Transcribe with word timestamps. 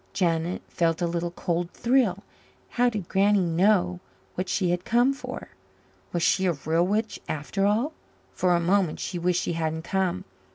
Janet 0.13 0.63
felt 0.67 0.99
a 1.03 1.05
little 1.05 1.29
cold 1.29 1.69
thrill. 1.69 2.23
How 2.69 2.89
did 2.89 3.07
Granny 3.07 3.45
know 3.45 3.99
what 4.33 4.49
she 4.49 4.71
had 4.71 4.83
come 4.83 5.13
for? 5.13 5.49
Was 6.11 6.23
she 6.23 6.47
a 6.47 6.53
real 6.53 6.87
witch 6.87 7.19
after 7.29 7.67
all? 7.67 7.93
For 8.33 8.55
a 8.55 8.59
moment 8.59 8.99
she 8.99 9.19
wished 9.19 9.43
she 9.43 9.53
hadn't 9.53 9.83
come. 9.83 10.25